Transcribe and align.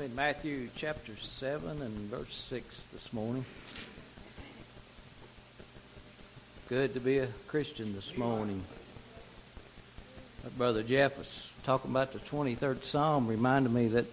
In 0.00 0.14
Matthew 0.14 0.68
chapter 0.76 1.16
7 1.16 1.82
and 1.82 1.92
verse 2.08 2.32
6 2.32 2.82
this 2.92 3.12
morning. 3.12 3.44
Good 6.68 6.94
to 6.94 7.00
be 7.00 7.18
a 7.18 7.26
Christian 7.48 7.94
this 7.94 8.16
morning. 8.16 8.62
My 10.44 10.50
brother 10.50 10.84
Jeff 10.84 11.18
was 11.18 11.50
talking 11.64 11.90
about 11.90 12.12
the 12.12 12.20
23rd 12.20 12.84
Psalm, 12.84 13.26
reminded 13.26 13.72
me 13.72 13.88
that 13.88 14.06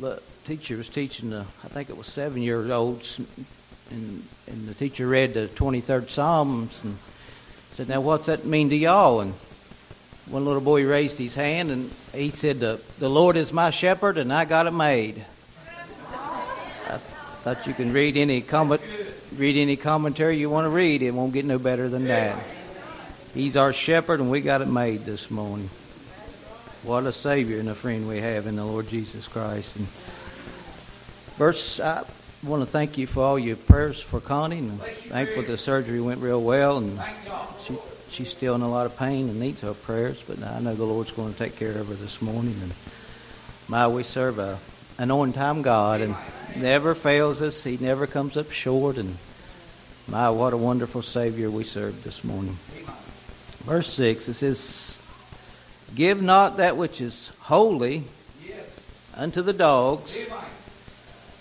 the 0.00 0.20
teacher 0.44 0.76
was 0.76 0.88
teaching, 0.88 1.30
the, 1.30 1.46
I 1.62 1.68
think 1.68 1.88
it 1.88 1.96
was 1.96 2.08
seven 2.08 2.42
years 2.42 2.68
old, 2.68 3.06
and, 3.92 4.24
and 4.48 4.66
the 4.66 4.74
teacher 4.74 5.06
read 5.06 5.34
the 5.34 5.46
23rd 5.46 6.10
Psalms 6.10 6.82
and 6.82 6.98
said, 7.70 7.88
Now, 7.88 8.00
what's 8.00 8.26
that 8.26 8.44
mean 8.44 8.70
to 8.70 8.76
y'all? 8.76 9.20
And 9.20 9.34
one 10.30 10.44
little 10.44 10.60
boy 10.60 10.86
raised 10.86 11.18
his 11.18 11.34
hand 11.34 11.70
and 11.70 11.90
he 12.14 12.30
said, 12.30 12.60
The, 12.60 12.80
the 12.98 13.10
Lord 13.10 13.36
is 13.36 13.52
my 13.52 13.70
shepherd 13.70 14.16
and 14.16 14.32
I 14.32 14.44
got 14.44 14.66
it 14.66 14.72
made. 14.72 15.24
I 16.88 16.98
thought 17.42 17.66
you 17.66 17.74
can 17.74 17.92
read 17.92 18.16
any 18.16 18.40
comment, 18.40 18.80
read 19.36 19.56
any 19.56 19.76
commentary 19.76 20.38
you 20.38 20.48
want 20.48 20.66
to 20.66 20.68
read. 20.68 21.02
It 21.02 21.12
won't 21.12 21.32
get 21.32 21.44
no 21.44 21.58
better 21.58 21.88
than 21.88 22.04
that. 22.04 22.38
He's 23.34 23.56
our 23.56 23.72
shepherd 23.72 24.20
and 24.20 24.30
we 24.30 24.40
got 24.40 24.62
it 24.62 24.68
made 24.68 25.00
this 25.00 25.30
morning. 25.30 25.68
What 26.84 27.06
a 27.06 27.12
Savior 27.12 27.58
and 27.58 27.68
a 27.68 27.74
friend 27.74 28.08
we 28.08 28.20
have 28.20 28.46
in 28.46 28.56
the 28.56 28.64
Lord 28.64 28.88
Jesus 28.88 29.26
Christ. 29.26 29.76
And 29.76 29.86
verse, 31.36 31.80
I 31.80 32.04
want 32.44 32.62
to 32.62 32.66
thank 32.66 32.98
you 32.98 33.06
for 33.06 33.22
all 33.22 33.38
your 33.38 33.56
prayers 33.56 34.00
for 34.00 34.20
Connie 34.20 34.58
and 34.58 34.80
thankful 34.80 35.42
the 35.42 35.56
surgery 35.56 36.00
went 36.00 36.20
real 36.20 36.42
well 36.42 36.78
and 36.78 36.98
she's 38.10 38.30
still 38.30 38.54
in 38.54 38.62
a 38.62 38.68
lot 38.68 38.86
of 38.86 38.96
pain 38.98 39.28
and 39.28 39.40
needs 39.40 39.62
our 39.64 39.74
prayers, 39.74 40.22
but 40.26 40.42
I 40.42 40.60
know 40.60 40.74
the 40.74 40.84
Lord's 40.84 41.12
going 41.12 41.32
to 41.32 41.38
take 41.38 41.56
care 41.56 41.78
of 41.78 41.88
her 41.88 41.94
this 41.94 42.20
morning. 42.20 42.56
And 42.62 42.72
my, 43.68 43.86
we 43.88 44.02
serve 44.02 44.38
a, 44.38 44.58
an 44.98 45.10
on-time 45.10 45.62
God 45.62 46.00
and 46.00 46.14
never 46.56 46.94
fails 46.94 47.40
us. 47.40 47.62
He 47.64 47.76
never 47.78 48.06
comes 48.06 48.36
up 48.36 48.50
short. 48.50 48.98
And 48.98 49.16
my, 50.08 50.30
what 50.30 50.52
a 50.52 50.56
wonderful 50.56 51.02
Savior 51.02 51.50
we 51.50 51.64
serve 51.64 52.02
this 52.02 52.24
morning. 52.24 52.56
Verse 53.64 53.92
6, 53.92 54.28
it 54.28 54.34
says, 54.34 55.00
Give 55.94 56.22
not 56.22 56.56
that 56.56 56.76
which 56.76 57.00
is 57.00 57.32
holy 57.40 58.04
unto 59.14 59.42
the 59.42 59.52
dogs, 59.52 60.18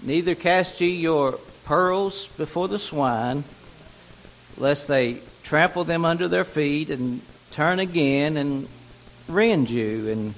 neither 0.03 0.35
cast 0.35 0.81
ye 0.81 0.89
your 0.89 1.33
pearls 1.63 2.27
before 2.38 2.67
the 2.67 2.79
swine, 2.79 3.44
lest 4.57 4.88
they 4.88 5.19
trample 5.50 5.83
them 5.83 6.05
under 6.05 6.28
their 6.28 6.44
feet 6.44 6.92
and 6.92 7.22
turn 7.50 7.80
again 7.80 8.38
and 8.38 8.67
rend 9.28 9.67
you. 9.67 10.08
And 10.09 10.33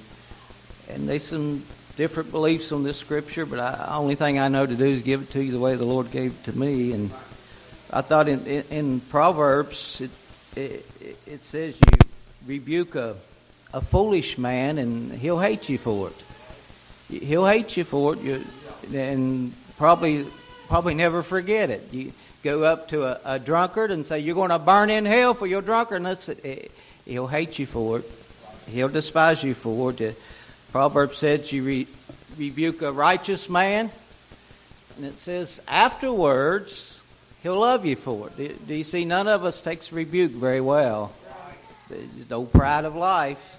and 0.88 1.06
there's 1.06 1.24
some 1.24 1.62
different 1.96 2.30
beliefs 2.30 2.72
on 2.72 2.82
this 2.82 2.96
scripture, 2.96 3.44
but 3.44 3.56
the 3.56 3.94
only 3.94 4.14
thing 4.14 4.38
I 4.38 4.48
know 4.48 4.64
to 4.64 4.74
do 4.74 4.86
is 4.86 5.02
give 5.02 5.22
it 5.22 5.30
to 5.32 5.44
you 5.44 5.52
the 5.52 5.58
way 5.58 5.76
the 5.76 5.84
Lord 5.84 6.10
gave 6.10 6.30
it 6.30 6.44
to 6.44 6.58
me. 6.58 6.92
And 6.92 7.10
I 7.90 8.00
thought 8.00 8.26
in, 8.26 8.46
in, 8.46 8.64
in 8.70 9.00
Proverbs 9.00 10.00
it, 10.00 10.10
it, 10.56 10.86
it 11.26 11.42
says 11.42 11.78
you 11.78 11.98
rebuke 12.46 12.94
a, 12.94 13.14
a 13.74 13.82
foolish 13.82 14.38
man 14.38 14.78
and 14.78 15.12
he'll 15.12 15.40
hate 15.40 15.68
you 15.68 15.76
for 15.76 16.08
it. 16.08 17.20
He'll 17.22 17.46
hate 17.46 17.76
you 17.76 17.84
for 17.84 18.14
it, 18.14 18.20
you, 18.20 18.42
and 18.94 19.52
probably 19.76 20.26
probably 20.68 20.94
never 20.94 21.22
forget 21.22 21.68
it. 21.68 21.92
You, 21.92 22.12
go 22.42 22.64
up 22.64 22.88
to 22.88 23.04
a, 23.04 23.20
a 23.24 23.38
drunkard 23.38 23.90
and 23.90 24.04
say, 24.04 24.18
You're 24.18 24.34
going 24.34 24.50
to 24.50 24.58
burn 24.58 24.90
in 24.90 25.04
hell 25.04 25.34
for 25.34 25.46
your 25.46 25.62
drunkenness, 25.62 26.28
eh, 26.28 26.66
he'll 27.04 27.26
hate 27.26 27.58
you 27.58 27.66
for 27.66 28.00
it. 28.00 28.10
He'll 28.68 28.88
despise 28.88 29.42
you 29.42 29.54
for 29.54 29.92
it. 29.92 30.18
Proverbs 30.70 31.18
says 31.18 31.52
you 31.52 31.64
re- 31.64 31.86
rebuke 32.38 32.82
a 32.82 32.92
righteous 32.92 33.48
man, 33.48 33.90
and 34.96 35.04
it 35.04 35.18
says 35.18 35.60
afterwards 35.68 37.00
he'll 37.42 37.60
love 37.60 37.84
you 37.84 37.96
for 37.96 38.28
it. 38.28 38.36
Do, 38.36 38.48
do 38.68 38.74
you 38.74 38.84
see? 38.84 39.04
None 39.04 39.28
of 39.28 39.44
us 39.44 39.60
takes 39.60 39.92
rebuke 39.92 40.32
very 40.32 40.60
well. 40.60 41.12
The 41.90 42.34
old 42.34 42.52
pride 42.52 42.84
of 42.84 42.96
life. 42.96 43.58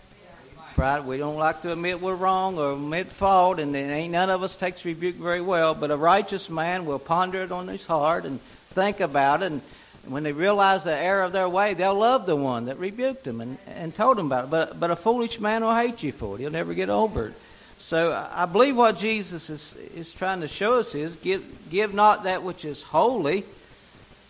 Pride. 0.73 1.05
We 1.05 1.17
don't 1.17 1.35
like 1.35 1.61
to 1.61 1.71
admit 1.71 2.01
we're 2.01 2.15
wrong 2.15 2.57
or 2.57 2.73
admit 2.73 3.05
fault, 3.07 3.59
and 3.59 3.75
then 3.75 3.91
ain't 3.91 4.11
none 4.11 4.31
of 4.31 4.41
us 4.41 4.55
takes 4.55 4.83
rebuke 4.85 5.15
very 5.17 5.41
well. 5.41 5.75
But 5.75 5.91
a 5.91 5.97
righteous 5.97 6.49
man 6.49 6.85
will 6.85 6.97
ponder 6.97 7.43
it 7.43 7.51
on 7.51 7.67
his 7.67 7.85
heart 7.85 8.25
and 8.25 8.39
think 8.73 8.99
about 8.99 9.43
it. 9.43 9.51
And 9.51 9.61
when 10.05 10.23
they 10.23 10.33
realize 10.33 10.83
the 10.83 10.95
error 10.95 11.23
of 11.23 11.31
their 11.31 11.47
way, 11.47 11.73
they'll 11.73 11.95
love 11.95 12.25
the 12.25 12.35
one 12.35 12.65
that 12.65 12.77
rebuked 12.77 13.23
them 13.23 13.39
and, 13.39 13.57
and 13.67 13.95
told 13.95 14.17
them 14.17 14.25
about 14.25 14.45
it. 14.45 14.49
But, 14.49 14.79
but 14.79 14.91
a 14.91 14.95
foolish 14.95 15.39
man 15.39 15.63
will 15.63 15.75
hate 15.75 16.03
you 16.03 16.11
for 16.11 16.35
it. 16.35 16.41
He'll 16.41 16.51
never 16.51 16.73
get 16.73 16.89
over 16.89 17.27
it. 17.27 17.33
So 17.79 18.27
I 18.33 18.45
believe 18.45 18.77
what 18.77 18.97
Jesus 18.97 19.49
is, 19.49 19.73
is 19.93 20.13
trying 20.13 20.41
to 20.41 20.47
show 20.47 20.79
us 20.79 20.95
is 20.95 21.15
give, 21.17 21.43
give 21.69 21.93
not 21.93 22.23
that 22.23 22.41
which 22.41 22.63
is 22.63 22.81
holy. 22.81 23.43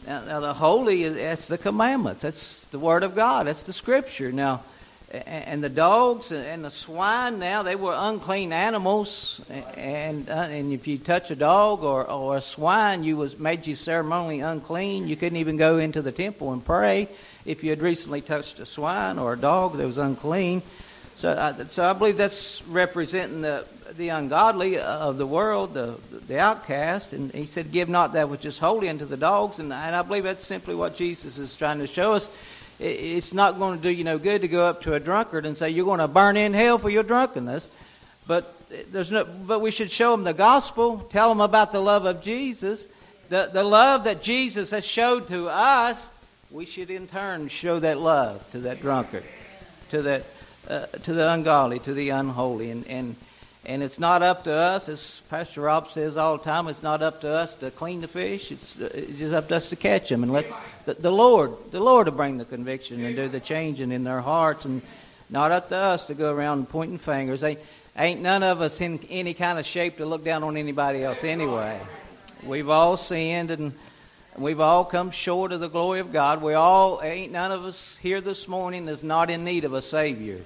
Now, 0.07 0.25
now 0.25 0.39
the 0.39 0.53
holy, 0.53 1.03
is, 1.03 1.15
that's 1.15 1.47
the 1.47 1.57
commandments. 1.57 2.23
That's 2.23 2.65
the 2.65 2.79
Word 2.79 3.03
of 3.03 3.15
God. 3.15 3.47
That's 3.47 3.63
the 3.63 3.73
Scripture. 3.73 4.31
Now, 4.31 4.63
and 5.13 5.63
the 5.63 5.69
dogs 5.69 6.31
and 6.31 6.65
the 6.65 6.71
swine 6.71 7.37
now 7.37 7.61
they 7.61 7.75
were 7.75 7.93
unclean 7.95 8.51
animals. 8.51 9.41
And 9.77 10.27
and 10.27 10.73
if 10.73 10.87
you 10.87 10.97
touch 10.97 11.29
a 11.29 11.35
dog 11.35 11.83
or, 11.83 12.09
or 12.09 12.37
a 12.37 12.41
swine 12.41 13.03
you 13.03 13.17
was 13.17 13.37
made 13.37 13.67
you 13.67 13.75
ceremonially 13.75 14.39
unclean. 14.39 15.07
You 15.07 15.15
couldn't 15.15 15.37
even 15.37 15.57
go 15.57 15.77
into 15.77 16.01
the 16.01 16.11
temple 16.11 16.51
and 16.51 16.65
pray. 16.65 17.09
If 17.45 17.63
you 17.63 17.69
had 17.69 17.81
recently 17.81 18.21
touched 18.21 18.59
a 18.59 18.65
swine 18.65 19.19
or 19.19 19.33
a 19.33 19.37
dog 19.37 19.77
that 19.77 19.85
was 19.85 19.97
unclean. 19.97 20.63
So 21.15 21.29
uh, 21.29 21.65
so 21.65 21.83
I 21.83 21.93
believe 21.93 22.17
that's 22.17 22.63
representing 22.67 23.41
the 23.41 23.65
the 23.95 24.09
ungodly 24.09 24.79
of 24.79 25.19
the 25.19 25.27
world 25.27 25.75
the 25.75 25.93
the 26.27 26.39
outcast. 26.39 27.13
And 27.13 27.31
he 27.31 27.45
said 27.45 27.71
give 27.71 27.87
not 27.87 28.13
that 28.13 28.29
which 28.29 28.45
is 28.45 28.57
holy 28.57 28.89
unto 28.89 29.05
the 29.05 29.17
dogs. 29.17 29.59
And, 29.59 29.71
and 29.71 29.95
I 29.95 30.01
believe 30.01 30.23
that's 30.23 30.45
simply 30.45 30.73
what 30.73 30.95
Jesus 30.95 31.37
is 31.37 31.53
trying 31.53 31.77
to 31.77 31.87
show 31.87 32.13
us 32.13 32.27
it's 32.79 33.33
not 33.33 33.59
going 33.59 33.77
to 33.77 33.83
do 33.83 33.89
you 33.89 34.03
no 34.03 34.17
good 34.17 34.41
to 34.41 34.47
go 34.47 34.65
up 34.65 34.81
to 34.83 34.93
a 34.93 34.99
drunkard 34.99 35.45
and 35.45 35.55
say 35.55 35.69
you're 35.69 35.85
going 35.85 35.99
to 35.99 36.07
burn 36.07 36.37
in 36.37 36.53
hell 36.53 36.77
for 36.77 36.89
your 36.89 37.03
drunkenness. 37.03 37.71
But 38.25 38.53
there's 38.91 39.11
no. 39.11 39.25
But 39.25 39.61
we 39.61 39.71
should 39.71 39.91
show 39.91 40.11
them 40.11 40.23
the 40.23 40.33
gospel. 40.33 40.99
Tell 41.09 41.29
them 41.29 41.41
about 41.41 41.71
the 41.71 41.81
love 41.81 42.05
of 42.05 42.21
Jesus, 42.21 42.87
the 43.29 43.49
the 43.51 43.63
love 43.63 44.05
that 44.05 44.21
Jesus 44.21 44.71
has 44.71 44.85
showed 44.85 45.27
to 45.27 45.49
us. 45.49 46.09
We 46.51 46.65
should 46.65 46.89
in 46.89 47.07
turn 47.07 47.47
show 47.47 47.79
that 47.79 47.97
love 47.97 48.49
to 48.51 48.59
that 48.59 48.81
drunkard, 48.81 49.23
to 49.89 50.01
that 50.03 50.25
uh, 50.67 50.85
to 50.85 51.13
the 51.13 51.31
ungodly, 51.31 51.79
to 51.79 51.93
the 51.93 52.09
unholy, 52.09 52.71
and 52.71 52.87
and 52.87 53.15
and 53.65 53.81
it's 53.81 53.99
not 53.99 54.21
up 54.21 54.43
to 54.43 54.53
us, 54.53 54.89
as 54.89 55.21
Pastor 55.29 55.61
Rob 55.61 55.87
says 55.87 56.17
all 56.17 56.37
the 56.37 56.43
time, 56.43 56.67
it's 56.67 56.83
not 56.83 57.01
up 57.01 57.21
to 57.21 57.29
us 57.29 57.55
to 57.55 57.71
clean 57.71 58.01
the 58.01 58.07
fish. 58.07 58.51
It's, 58.51 58.79
uh, 58.79 58.89
it's 58.93 59.17
just 59.17 59.33
up 59.33 59.47
to 59.47 59.55
us 59.55 59.69
to 59.69 59.75
catch 59.75 60.09
them 60.09 60.23
and 60.23 60.33
let 60.33 60.45
the, 60.85 60.95
the 60.95 61.11
Lord, 61.11 61.51
the 61.71 61.79
Lord 61.79 62.07
to 62.07 62.11
bring 62.11 62.37
the 62.37 62.45
conviction 62.45 63.03
and 63.03 63.15
do 63.15 63.29
the 63.29 63.39
changing 63.39 63.91
in 63.91 64.03
their 64.03 64.21
hearts, 64.21 64.65
and 64.65 64.81
not 65.29 65.51
up 65.51 65.69
to 65.69 65.77
us 65.77 66.05
to 66.05 66.13
go 66.13 66.33
around 66.33 66.69
pointing 66.69 66.97
fingers. 66.97 67.41
They, 67.41 67.57
ain't 67.97 68.21
none 68.21 68.43
of 68.43 68.61
us 68.61 68.81
in 68.81 68.99
any 69.09 69.33
kind 69.33 69.59
of 69.59 69.65
shape 69.65 69.97
to 69.97 70.05
look 70.05 70.23
down 70.23 70.43
on 70.43 70.57
anybody 70.57 71.03
else 71.03 71.23
anyway. 71.23 71.79
We've 72.43 72.69
all 72.69 72.97
sinned 72.97 73.51
and 73.51 73.73
we've 74.37 74.59
all 74.59 74.83
come 74.83 75.11
short 75.11 75.51
of 75.51 75.59
the 75.59 75.69
glory 75.69 75.99
of 75.99 76.11
God. 76.11 76.41
We 76.41 76.53
all 76.53 77.01
ain't 77.01 77.31
none 77.31 77.51
of 77.51 77.63
us 77.65 77.97
here 77.97 78.19
this 78.19 78.47
morning 78.47 78.87
is 78.87 79.03
not 79.03 79.29
in 79.29 79.43
need 79.43 79.63
of 79.63 79.73
a 79.73 79.81
Savior, 79.81 80.39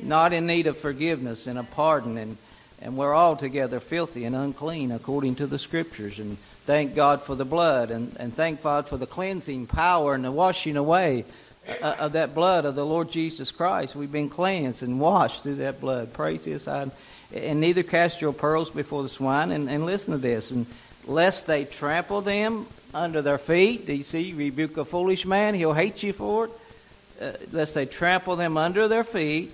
not 0.00 0.32
in 0.32 0.46
need 0.46 0.66
of 0.66 0.78
forgiveness 0.78 1.46
and 1.46 1.58
a 1.58 1.64
pardon 1.64 2.16
and 2.16 2.36
and 2.82 2.96
we're 2.96 3.14
all 3.14 3.36
together 3.36 3.80
filthy 3.80 4.24
and 4.24 4.34
unclean 4.34 4.90
according 4.90 5.36
to 5.36 5.46
the 5.46 5.58
scriptures. 5.58 6.18
And 6.18 6.36
thank 6.66 6.94
God 6.94 7.22
for 7.22 7.34
the 7.34 7.44
blood, 7.44 7.90
and, 7.90 8.14
and 8.18 8.34
thank 8.34 8.62
God 8.62 8.88
for 8.88 8.96
the 8.96 9.06
cleansing 9.06 9.68
power 9.68 10.14
and 10.14 10.24
the 10.24 10.32
washing 10.32 10.76
away 10.76 11.24
uh, 11.68 11.94
of 11.98 12.12
that 12.12 12.34
blood 12.34 12.64
of 12.64 12.74
the 12.74 12.84
Lord 12.84 13.08
Jesus 13.08 13.52
Christ. 13.52 13.94
We've 13.94 14.10
been 14.10 14.28
cleansed 14.28 14.82
and 14.82 15.00
washed 15.00 15.44
through 15.44 15.56
that 15.56 15.80
blood. 15.80 16.12
Praise 16.12 16.44
His 16.44 16.62
side. 16.62 16.90
And 17.32 17.60
neither 17.60 17.82
cast 17.82 18.20
your 18.20 18.32
pearls 18.32 18.68
before 18.68 19.02
the 19.04 19.08
swine. 19.08 19.52
And, 19.52 19.70
and 19.70 19.86
listen 19.86 20.12
to 20.12 20.18
this. 20.18 20.50
And 20.50 20.66
lest 21.06 21.46
they 21.46 21.64
trample 21.64 22.20
them 22.20 22.66
under 22.92 23.22
their 23.22 23.38
feet. 23.38 23.86
Do 23.86 23.94
you 23.94 24.02
see? 24.02 24.32
Rebuke 24.32 24.76
a 24.76 24.84
foolish 24.84 25.24
man, 25.24 25.54
he'll 25.54 25.72
hate 25.72 26.02
you 26.02 26.12
for 26.12 26.46
it. 26.46 26.50
Uh, 27.20 27.32
lest 27.52 27.74
they 27.74 27.86
trample 27.86 28.34
them 28.34 28.56
under 28.56 28.88
their 28.88 29.04
feet 29.04 29.52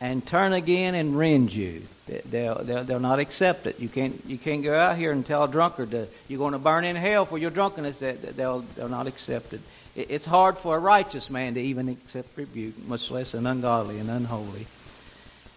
and 0.00 0.24
turn 0.24 0.52
again 0.52 0.94
and 0.94 1.18
rend 1.18 1.52
you. 1.52 1.82
They'll, 2.08 2.62
they'll, 2.64 2.84
they'll 2.84 3.00
not 3.00 3.18
accept 3.18 3.66
it. 3.66 3.78
You 3.78 3.88
can't, 3.88 4.20
you 4.26 4.38
can't 4.38 4.62
go 4.62 4.74
out 4.74 4.96
here 4.96 5.12
and 5.12 5.24
tell 5.24 5.44
a 5.44 5.48
drunkard 5.48 5.90
that 5.90 6.08
you're 6.26 6.38
going 6.38 6.52
to 6.52 6.58
burn 6.58 6.84
in 6.84 6.96
hell 6.96 7.26
for 7.26 7.38
your 7.38 7.50
drunkenness. 7.50 7.98
They'll, 7.98 8.60
they'll 8.60 8.88
not 8.88 9.06
accept 9.06 9.52
it. 9.52 9.60
It's 9.94 10.24
hard 10.24 10.58
for 10.58 10.76
a 10.76 10.78
righteous 10.78 11.28
man 11.28 11.54
to 11.54 11.60
even 11.60 11.88
accept 11.88 12.36
rebuke, 12.36 12.86
much 12.86 13.10
less 13.10 13.34
an 13.34 13.46
ungodly 13.46 13.98
and 13.98 14.08
unholy. 14.08 14.66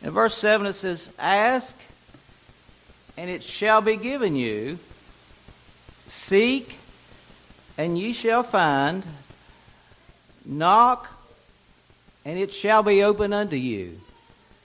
In 0.01 0.11
verse 0.11 0.35
7 0.35 0.65
it 0.65 0.73
says, 0.73 1.09
Ask, 1.19 1.75
and 3.17 3.29
it 3.29 3.43
shall 3.43 3.81
be 3.81 3.97
given 3.97 4.35
you. 4.35 4.79
Seek, 6.07 6.77
and 7.77 7.97
ye 7.97 8.13
shall 8.13 8.43
find. 8.43 9.03
Knock, 10.43 11.07
and 12.25 12.39
it 12.39 12.51
shall 12.51 12.81
be 12.81 13.03
open 13.03 13.31
unto 13.31 13.55
you. 13.55 14.01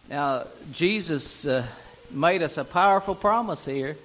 Now, 0.09 0.45
Jesus 0.73 1.45
uh, 1.45 1.67
made 2.11 2.43
us 2.43 2.59
a 2.59 2.65
powerful 2.65 3.15
promise 3.15 3.65
here. 3.65 3.97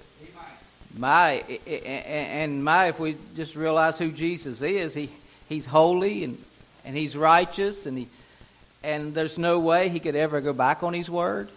My 0.98 1.42
and 1.66 2.62
my, 2.62 2.88
if 2.88 2.98
we 2.98 3.16
just 3.34 3.56
realize 3.56 3.96
who 3.98 4.10
Jesus 4.10 4.60
is, 4.60 4.94
he 4.94 5.08
he's 5.48 5.64
holy 5.64 6.24
and 6.24 6.42
and 6.84 6.96
he's 6.96 7.16
righteous 7.16 7.86
and 7.86 7.96
he 7.96 8.08
and 8.82 9.14
there's 9.14 9.38
no 9.38 9.60
way 9.60 9.88
he 9.88 10.00
could 10.00 10.16
ever 10.16 10.40
go 10.40 10.52
back 10.52 10.82
on 10.82 10.92
his 10.92 11.08
word. 11.08 11.48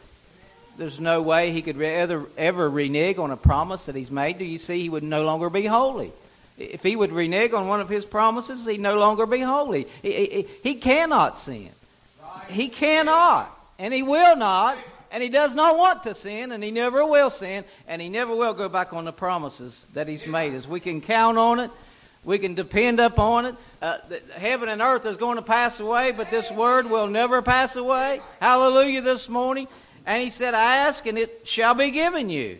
There's 0.78 1.00
no 1.00 1.22
way 1.22 1.52
he 1.52 1.62
could 1.62 1.82
ever 1.82 2.26
ever 2.38 2.70
renege 2.70 3.18
on 3.18 3.32
a 3.32 3.38
promise 3.38 3.88
that 3.88 3.96
he's 3.96 4.12
made. 4.12 4.38
Do 4.38 4.46
you 4.46 4.58
see? 4.58 4.80
He 4.82 4.90
would 4.90 5.04
no 5.04 5.24
longer 5.24 5.50
be 5.50 5.66
holy. 5.66 6.12
If 6.58 6.84
he 6.84 6.96
would 6.96 7.12
renege 7.12 7.52
on 7.52 7.68
one 7.68 7.82
of 7.82 7.90
his 7.90 8.06
promises, 8.06 8.66
he'd 8.66 8.80
no 8.80 8.98
longer 8.98 9.26
be 9.26 9.40
holy. 9.42 9.88
He, 10.02 10.12
he, 10.12 10.48
he 10.64 10.76
cannot 10.76 11.38
sin. 11.38 11.72
He 12.50 12.70
cannot, 12.70 13.52
and 13.80 13.94
he 13.94 14.04
will 14.04 14.36
not, 14.36 14.77
and 15.12 15.22
he 15.22 15.30
does 15.30 15.54
not 15.54 15.77
want 15.77 16.04
to 16.04 16.16
sin, 16.16 16.51
and 16.51 16.63
he 16.63 16.72
never 16.72 17.06
will 17.06 17.30
sin, 17.30 17.63
and 17.88 18.01
he 18.01 18.10
never 18.10 18.36
will 18.36 18.54
go 18.54 18.69
back 18.69 18.94
on 18.94 19.06
the 19.06 19.13
promises 19.13 19.86
that 19.94 20.07
he's 20.07 20.27
made 20.27 20.54
us. 20.54 20.68
We 20.68 20.80
can 20.80 21.01
count 21.01 21.38
on 21.38 21.60
it. 21.60 21.72
We 22.24 22.39
can 22.39 22.56
depend 22.56 23.00
upon 23.00 23.45
it. 23.45 23.56
Uh, 23.81 23.98
heaven 24.36 24.68
and 24.68 24.81
earth 24.81 25.06
is 25.06 25.16
going 25.16 25.36
to 25.36 25.44
pass 25.44 25.80
away, 25.80 26.12
but 26.12 26.31
this 26.31 26.51
word 26.51 26.89
will 26.89 27.07
never 27.07 27.44
pass 27.44 27.75
away. 27.75 28.19
Hallelujah 28.42 29.01
this 29.01 29.30
morning. 29.30 29.68
And 30.07 30.24
he 30.24 30.31
said, 30.31 30.56
Ask 30.56 31.06
and 31.06 31.18
it 31.18 31.48
shall 31.48 31.75
be 31.75 31.92
given 31.92 32.30
you. 32.30 32.57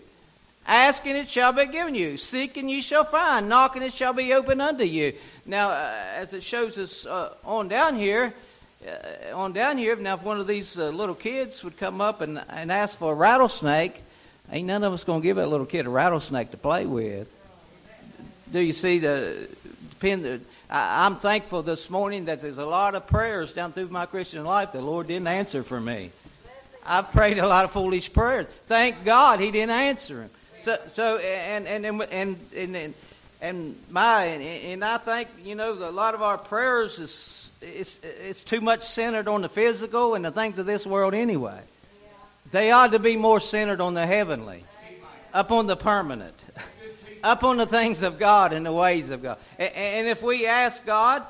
Ask 0.68 1.06
and 1.06 1.18
it 1.18 1.28
shall 1.28 1.52
be 1.52 1.66
given 1.66 1.96
you. 1.96 2.18
Seek 2.18 2.58
and 2.58 2.70
you 2.70 2.82
shall 2.82 3.04
find. 3.04 3.50
Knock 3.50 3.76
and 3.76 3.84
it 3.84 3.94
shall 3.94 4.14
be 4.14 4.34
opened 4.34 4.62
unto 4.62 4.84
you. 4.84 5.14
Now, 5.46 5.70
uh, 5.70 5.94
as 6.16 6.34
it 6.34 6.44
shows 6.44 6.78
us 6.78 7.06
uh, 7.06 7.34
on 7.44 7.68
down 7.68 7.96
here, 7.96 8.34
uh, 8.86 9.36
on 9.36 9.54
down 9.54 9.78
here, 9.78 9.96
now 9.96 10.16
if 10.16 10.24
one 10.24 10.40
of 10.40 10.48
these 10.48 10.78
uh, 10.78 10.90
little 10.90 11.16
kids 11.16 11.64
would 11.64 11.78
come 11.78 12.02
up 12.02 12.22
and, 12.22 12.44
and 12.50 12.72
ask 12.72 12.98
for 12.98 13.14
a 13.14 13.16
rattlesnake, 13.16 14.04
ain't 14.52 14.68
none 14.68 14.84
of 14.84 14.94
us 14.94 15.04
going 15.04 15.22
to 15.22 15.24
give 15.24 15.38
that 15.38 15.48
little 15.48 15.66
kid 15.66 15.86
a 15.86 15.90
rattlesnake 15.90 16.52
to 16.52 16.58
play 16.58 16.86
with. 16.86 17.34
Do 18.52 18.60
you 18.60 18.74
see 18.74 19.00
the 19.00 19.50
depend? 19.90 20.46
I, 20.70 21.06
I'm 21.06 21.16
thankful 21.16 21.64
this 21.64 21.90
morning 21.90 22.26
that 22.26 22.42
there's 22.42 22.58
a 22.58 22.66
lot 22.66 22.96
of 22.96 23.08
prayers 23.08 23.54
down 23.54 23.72
through 23.72 23.88
my 23.88 24.06
Christian 24.06 24.44
life 24.44 24.72
the 24.72 24.82
Lord 24.82 25.08
didn't 25.08 25.28
answer 25.28 25.64
for 25.64 25.80
me. 25.80 26.12
I've 26.86 27.12
prayed 27.12 27.40
a 27.40 27.48
lot 27.48 27.66
of 27.66 27.72
foolish 27.72 28.14
prayers. 28.14 28.46
Thank 28.68 29.04
God 29.04 29.40
He 29.40 29.52
didn't 29.52 29.72
answer 29.72 30.16
them. 30.16 30.30
So, 30.62 30.78
so 30.88 31.18
and 31.18 31.68
and 31.68 31.86
and 31.86 32.02
and 32.12 32.76
and, 32.76 32.94
and 33.42 33.76
my 33.90 34.26
and 34.26 34.84
I 34.84 34.98
think 34.98 35.30
you 35.44 35.56
know 35.56 35.74
a 35.74 35.92
lot 35.92 36.14
of 36.14 36.22
our 36.22 36.38
prayers 36.38 37.00
is 37.00 37.45
it's 37.62 38.00
it's 38.04 38.44
too 38.44 38.62
much 38.62 38.84
centered 38.84 39.28
on 39.28 39.42
the 39.42 39.50
physical 39.50 40.16
and 40.16 40.24
the 40.24 40.32
things 40.32 40.60
of 40.60 40.66
this 40.66 40.86
world 40.86 41.14
anyway. 41.14 41.60
They 42.52 42.72
ought 42.72 42.92
to 42.92 43.00
be 43.00 43.18
more 43.18 43.40
centered 43.40 43.82
on 43.82 43.94
the 43.94 44.06
heavenly, 44.06 44.64
up 45.34 45.52
on 45.52 45.68
the 45.68 45.76
permanent, 45.76 46.36
up 47.24 47.44
on 47.44 47.58
the 47.58 47.66
things 47.66 48.04
of 48.04 48.20
God 48.20 48.54
and 48.54 48.66
the 48.66 48.74
ways 48.74 49.10
of 49.10 49.24
God. 49.24 49.38
And 49.58 50.08
if 50.08 50.22
we 50.22 50.46
ask 50.46 50.86
God 50.86 51.24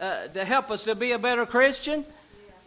uh, 0.00 0.28
to 0.28 0.44
help 0.44 0.70
us 0.70 0.84
to 0.84 0.94
be 0.94 1.12
a 1.12 1.18
better 1.18 1.46
Christian, 1.46 2.04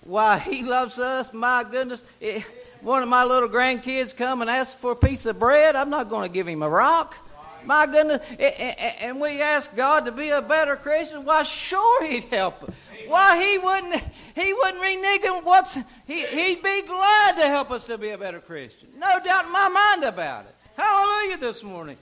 why 0.03 0.37
He 0.37 0.63
loves 0.63 0.99
us. 0.99 1.33
My 1.33 1.63
goodness. 1.63 2.03
It, 2.21 2.45
one 2.81 3.01
of 3.01 3.09
my 3.09 3.23
little 3.23 3.49
grandkids 3.49 4.15
come 4.15 4.41
and 4.41 4.49
ask 4.49 4.77
for 4.77 4.91
a 4.91 4.95
piece 4.95 5.25
of 5.25 5.39
bread, 5.39 5.75
I'm 5.75 5.89
not 5.89 6.07
going 6.07 6.29
to 6.29 6.31
give 6.31 6.47
him 6.47 6.61
a 6.61 6.69
rock. 6.69 7.17
My 7.65 7.87
goodness. 7.87 8.21
And 8.39 9.19
we 9.19 9.41
ask 9.41 9.75
God 9.75 10.05
to 10.05 10.11
be 10.11 10.29
a 10.29 10.41
better 10.41 10.75
Christian. 10.75 11.25
Why, 11.25 11.41
sure 11.41 12.05
He'd 12.05 12.25
help 12.25 12.61
us. 12.61 12.69
Why 13.07 13.43
he 13.43 13.57
wouldn't 13.57 14.03
he 14.35 14.53
wouldn't 14.53 14.81
renege 14.81 15.25
on 15.25 15.43
what's 15.43 15.75
he 16.07 16.25
he'd 16.25 16.63
be 16.63 16.83
glad 16.87 17.37
to 17.37 17.47
help 17.47 17.71
us 17.71 17.85
to 17.87 17.97
be 17.97 18.09
a 18.09 18.17
better 18.17 18.39
Christian. 18.39 18.89
No 18.97 19.19
doubt 19.23 19.45
in 19.45 19.51
my 19.51 19.69
mind 19.69 20.03
about 20.03 20.45
it. 20.45 20.55
Hallelujah 20.77 21.37
this 21.37 21.63
morning. 21.63 21.97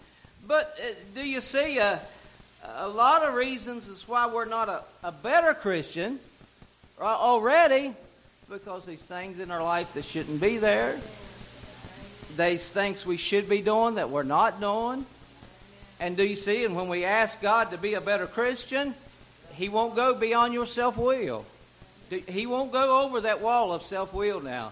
But 0.48 0.78
uh, 0.80 0.94
do 1.16 1.22
you 1.28 1.42
see 1.42 1.80
uh, 1.80 1.98
a 2.76 2.88
lot 2.88 3.24
of 3.24 3.34
reasons 3.34 3.88
is 3.88 4.08
why 4.08 4.28
we're 4.28 4.46
not 4.46 4.70
a, 4.70 4.82
a 5.04 5.12
better 5.12 5.54
Christian 5.54 6.20
already 7.00 7.94
because 8.50 8.86
these 8.86 9.02
things 9.02 9.40
in 9.40 9.52
our 9.52 9.64
life 9.64 9.94
that 9.94 10.06
shouldn't 10.06 10.40
be 10.40 10.58
there, 10.58 11.00
these 12.38 12.70
things 12.72 13.06
we 13.06 13.18
should 13.18 13.50
be 13.50 13.62
doing 13.62 13.96
that 13.96 14.10
we're 14.10 14.24
not 14.24 14.60
doing. 14.60 15.06
And 16.00 16.18
do 16.18 16.24
you 16.24 16.36
see? 16.36 16.66
And 16.66 16.76
when 16.76 16.88
we 16.90 17.06
ask 17.06 17.42
God 17.42 17.72
to 17.72 17.78
be 17.78 17.94
a 17.94 18.02
better 18.02 18.28
Christian, 18.28 18.94
He 19.56 19.70
won't 19.70 19.96
go 19.96 20.16
beyond 20.16 20.54
your 20.54 20.66
self 20.66 20.98
will. 20.98 21.46
He 22.10 22.46
won't 22.46 22.72
go 22.72 23.04
over 23.04 23.22
that 23.22 23.42
wall 23.42 23.72
of 23.72 23.84
self 23.84 24.14
will 24.14 24.42
now. 24.42 24.72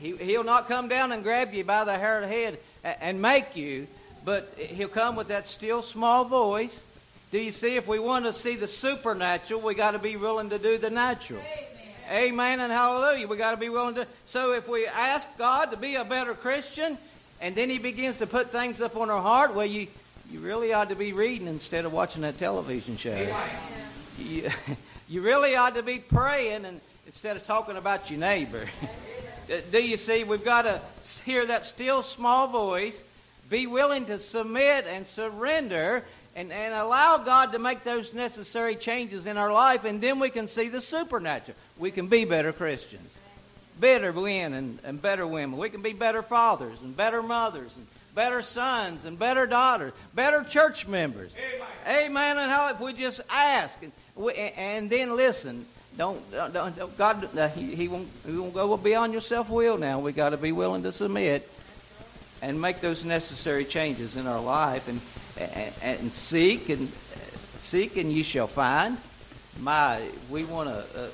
He, 0.00 0.16
he'll 0.16 0.44
not 0.44 0.68
come 0.68 0.88
down 0.88 1.12
and 1.12 1.22
grab 1.22 1.52
you 1.52 1.64
by 1.64 1.84
the 1.84 1.98
hair 1.98 2.22
of 2.22 2.28
the 2.28 2.34
head 2.34 2.58
and 2.84 3.20
make 3.20 3.56
you, 3.56 3.86
but 4.24 4.52
He'll 4.56 4.88
come 4.88 5.16
with 5.16 5.28
that 5.28 5.48
still 5.48 5.82
small 5.82 6.24
voice. 6.24 6.86
Do 7.30 7.38
you 7.38 7.52
see? 7.52 7.76
If 7.76 7.86
we 7.86 7.98
want 7.98 8.24
to 8.24 8.32
see 8.32 8.56
the 8.56 8.68
supernatural, 8.68 9.60
we 9.60 9.74
got 9.74 9.90
to 9.92 9.98
be 9.98 10.16
willing 10.16 10.50
to 10.50 10.58
do 10.58 10.78
the 10.78 10.90
natural. 10.90 11.42
Amen 12.10 12.60
and 12.60 12.72
hallelujah. 12.72 13.26
We 13.26 13.36
got 13.36 13.50
to 13.50 13.58
be 13.58 13.68
willing 13.68 13.96
to. 13.96 14.06
So 14.24 14.54
if 14.54 14.66
we 14.68 14.86
ask 14.86 15.26
God 15.36 15.72
to 15.72 15.76
be 15.76 15.96
a 15.96 16.04
better 16.04 16.32
Christian, 16.32 16.96
and 17.40 17.54
then 17.54 17.68
He 17.68 17.78
begins 17.78 18.18
to 18.18 18.26
put 18.26 18.50
things 18.50 18.80
up 18.80 18.96
on 18.96 19.10
our 19.10 19.20
heart, 19.20 19.54
well, 19.54 19.66
you 19.66 19.88
you 20.30 20.40
really 20.40 20.72
ought 20.72 20.90
to 20.90 20.94
be 20.94 21.12
reading 21.12 21.46
instead 21.46 21.84
of 21.84 21.92
watching 21.92 22.22
that 22.22 22.38
television 22.38 22.96
show. 22.96 23.14
You, 24.18 24.50
you 25.08 25.22
really 25.22 25.56
ought 25.56 25.74
to 25.76 25.82
be 25.82 25.98
praying 25.98 26.64
and 26.64 26.80
instead 27.06 27.36
of 27.36 27.44
talking 27.44 27.76
about 27.76 28.10
your 28.10 28.20
neighbor. 28.20 28.66
Do 29.70 29.82
you 29.82 29.96
see? 29.96 30.24
We've 30.24 30.44
got 30.44 30.62
to 30.62 30.80
hear 31.24 31.46
that 31.46 31.64
still 31.64 32.02
small 32.02 32.48
voice, 32.48 33.02
be 33.48 33.66
willing 33.66 34.04
to 34.06 34.18
submit 34.18 34.84
and 34.86 35.06
surrender 35.06 36.04
and, 36.36 36.52
and 36.52 36.74
allow 36.74 37.16
God 37.16 37.52
to 37.52 37.58
make 37.58 37.82
those 37.82 38.12
necessary 38.12 38.76
changes 38.76 39.24
in 39.24 39.38
our 39.38 39.50
life, 39.50 39.84
and 39.84 40.02
then 40.02 40.20
we 40.20 40.28
can 40.28 40.46
see 40.46 40.68
the 40.68 40.82
supernatural. 40.82 41.56
We 41.78 41.90
can 41.90 42.08
be 42.08 42.26
better 42.26 42.52
Christians, 42.52 43.10
better 43.80 44.12
men 44.12 44.52
and, 44.52 44.78
and 44.84 45.00
better 45.00 45.26
women. 45.26 45.58
We 45.58 45.70
can 45.70 45.80
be 45.80 45.94
better 45.94 46.22
fathers 46.22 46.82
and 46.82 46.94
better 46.94 47.22
mothers 47.22 47.74
and 47.74 47.86
better 48.14 48.42
sons 48.42 49.06
and 49.06 49.18
better 49.18 49.46
daughters, 49.46 49.94
better 50.14 50.44
church 50.44 50.86
members. 50.86 51.32
Amen. 51.36 51.67
Amen. 51.86 52.38
And 52.38 52.50
how 52.50 52.70
if 52.70 52.80
we 52.80 52.92
just 52.92 53.20
ask 53.30 53.82
and, 53.82 53.92
we, 54.14 54.32
and 54.34 54.88
then 54.90 55.16
listen. 55.16 55.66
Don't, 55.96 56.30
don't, 56.30 56.76
don't 56.76 56.96
God, 56.96 57.36
uh, 57.36 57.48
he, 57.48 57.74
he, 57.74 57.88
won't, 57.88 58.08
he 58.24 58.36
won't 58.36 58.54
go 58.54 58.76
beyond 58.76 59.12
your 59.12 59.20
self 59.20 59.50
will 59.50 59.76
now. 59.76 59.98
we 59.98 60.12
got 60.12 60.30
to 60.30 60.36
be 60.36 60.52
willing 60.52 60.84
to 60.84 60.92
submit 60.92 61.50
and 62.40 62.60
make 62.60 62.80
those 62.80 63.04
necessary 63.04 63.64
changes 63.64 64.16
in 64.16 64.28
our 64.28 64.40
life. 64.40 64.88
And 64.88 65.00
and, 65.40 65.74
and 65.82 66.12
seek 66.12 66.68
and 66.68 66.88
seek 67.58 67.96
and 67.96 68.12
you 68.12 68.24
shall 68.24 68.46
find. 68.46 68.96
My, 69.60 70.00
we 70.30 70.44
want 70.44 70.68
to 70.68 71.00
uh, 71.00 71.08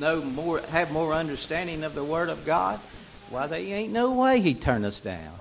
know 0.00 0.22
more, 0.22 0.60
have 0.60 0.90
more 0.92 1.12
understanding 1.12 1.84
of 1.84 1.94
the 1.94 2.04
Word 2.04 2.28
of 2.28 2.44
God. 2.46 2.78
Why, 3.30 3.46
there 3.46 3.60
ain't 3.60 3.92
no 3.92 4.12
way 4.12 4.40
He'd 4.40 4.60
turn 4.60 4.84
us 4.84 5.00
down. 5.00 5.32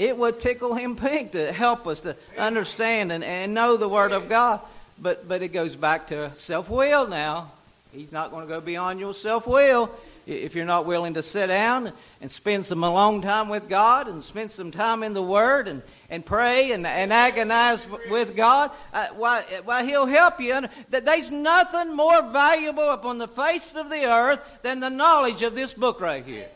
It 0.00 0.16
would 0.16 0.40
tickle 0.40 0.74
Him 0.74 0.96
pink 0.96 1.32
to 1.32 1.52
help 1.52 1.86
us 1.86 2.00
to 2.00 2.16
understand 2.38 3.12
and, 3.12 3.22
and 3.22 3.52
know 3.52 3.76
the 3.76 3.86
Word 3.86 4.12
of 4.12 4.30
God. 4.30 4.60
But 4.98 5.28
but 5.28 5.42
it 5.42 5.48
goes 5.48 5.76
back 5.76 6.06
to 6.06 6.34
self 6.34 6.70
will 6.70 7.06
now. 7.06 7.52
He's 7.92 8.10
not 8.10 8.30
going 8.30 8.46
to 8.46 8.48
go 8.48 8.62
beyond 8.62 8.98
your 8.98 9.12
self 9.12 9.46
will 9.46 9.90
if 10.26 10.54
you're 10.54 10.64
not 10.64 10.86
willing 10.86 11.14
to 11.14 11.22
sit 11.22 11.48
down 11.48 11.92
and 12.22 12.30
spend 12.30 12.64
some 12.64 12.82
alone 12.82 13.20
time 13.20 13.50
with 13.50 13.68
God 13.68 14.08
and 14.08 14.22
spend 14.22 14.52
some 14.52 14.70
time 14.70 15.02
in 15.02 15.12
the 15.12 15.22
Word 15.22 15.68
and, 15.68 15.82
and 16.08 16.24
pray 16.24 16.72
and, 16.72 16.86
and 16.86 17.12
agonize 17.12 17.86
with 18.08 18.34
God, 18.36 18.70
uh, 18.94 19.08
why, 19.16 19.42
why 19.64 19.84
He'll 19.84 20.06
help 20.06 20.40
you. 20.40 20.62
That 20.90 21.04
there's 21.04 21.30
nothing 21.30 21.94
more 21.94 22.22
valuable 22.30 22.88
upon 22.90 23.18
the 23.18 23.28
face 23.28 23.74
of 23.74 23.90
the 23.90 24.06
earth 24.06 24.40
than 24.62 24.80
the 24.80 24.88
knowledge 24.88 25.42
of 25.42 25.54
this 25.54 25.74
book 25.74 26.00
right 26.00 26.24
here. 26.24 26.48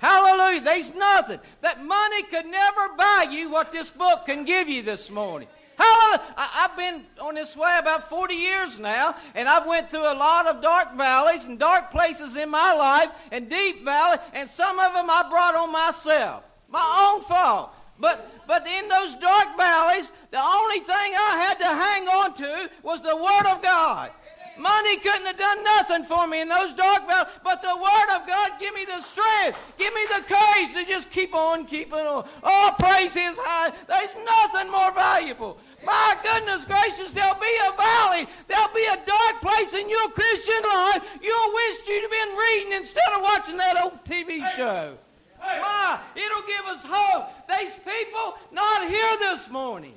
Hallelujah. 0.00 0.60
There's 0.60 0.94
nothing. 0.94 1.40
That 1.60 1.84
money 1.84 2.22
could 2.24 2.46
never 2.46 2.88
buy 2.96 3.26
you 3.30 3.50
what 3.50 3.72
this 3.72 3.90
book 3.90 4.26
can 4.26 4.44
give 4.44 4.68
you 4.68 4.82
this 4.82 5.10
morning. 5.10 5.48
Hallelujah. 5.76 6.34
I, 6.36 6.68
have 6.68 6.76
been 6.76 7.04
on 7.20 7.34
this 7.34 7.56
way 7.56 7.76
about 7.78 8.08
40 8.08 8.34
years 8.34 8.78
now, 8.78 9.14
and 9.34 9.48
I've 9.48 9.66
went 9.66 9.90
through 9.90 10.10
a 10.10 10.14
lot 10.14 10.46
of 10.46 10.60
dark 10.60 10.96
valleys 10.96 11.44
and 11.44 11.58
dark 11.58 11.90
places 11.90 12.34
in 12.36 12.50
my 12.50 12.72
life 12.72 13.10
and 13.30 13.48
deep 13.48 13.84
valleys, 13.84 14.20
and 14.32 14.48
some 14.48 14.78
of 14.78 14.94
them 14.94 15.08
I 15.08 15.26
brought 15.28 15.54
on 15.54 15.70
myself. 15.70 16.44
My 16.68 17.12
own 17.14 17.22
fault. 17.22 17.72
But 18.00 18.38
but 18.48 18.66
in 18.66 18.88
those 18.88 19.14
dark 19.16 19.56
valleys, 19.58 20.10
the 20.30 20.40
only 20.40 20.78
thing 20.78 20.88
I 20.96 21.36
had 21.46 21.58
to 21.58 21.66
hang 21.66 22.08
on 22.08 22.34
to 22.34 22.70
was 22.82 23.02
the 23.02 23.14
Word 23.14 23.46
of 23.54 23.62
God. 23.62 24.10
Money 24.58 24.96
couldn't 24.96 25.26
have 25.26 25.38
done 25.38 25.62
nothing 25.62 26.04
for 26.04 26.26
me 26.26 26.40
in 26.40 26.48
those 26.48 26.74
dark 26.74 27.06
valleys, 27.06 27.32
but 27.44 27.62
the 27.62 27.76
Word 27.76 28.08
of 28.16 28.26
God 28.26 28.50
give 28.58 28.74
me 28.74 28.84
the 28.84 29.00
strength, 29.00 29.58
give 29.78 29.94
me 29.94 30.00
the 30.08 30.22
courage 30.26 30.74
to 30.74 30.84
just 30.84 31.10
keep 31.10 31.34
on 31.34 31.64
keeping 31.64 31.94
on. 31.94 32.28
Oh, 32.42 32.74
praise 32.78 33.14
His 33.14 33.38
high. 33.38 33.72
There's 33.86 34.16
nothing 34.26 34.70
more 34.70 34.92
valuable. 34.92 35.58
My 35.86 36.16
goodness 36.22 36.64
gracious, 36.64 37.12
there'll 37.12 37.38
be 37.38 37.56
a 37.68 37.72
valley. 37.76 38.26
There'll 38.48 38.74
be 38.74 38.86
a 38.90 38.98
dark 39.06 39.40
place 39.40 39.74
in 39.74 39.88
your 39.88 40.08
Christian 40.10 40.62
life. 40.64 41.06
You'll 41.22 41.54
wish 41.54 41.86
you'd 41.86 42.02
have 42.02 42.10
been 42.10 42.34
reading 42.36 42.72
instead 42.72 43.08
of 43.14 43.22
watching 43.22 43.56
that 43.58 43.80
old 43.84 44.04
TV 44.04 44.44
show. 44.56 44.98
My, 45.40 46.00
it'll 46.16 46.42
give 46.42 46.64
us 46.66 46.84
hope. 46.84 47.30
These 47.48 47.76
people 47.76 48.34
not 48.50 48.88
here 48.88 49.16
this 49.20 49.48
morning. 49.48 49.94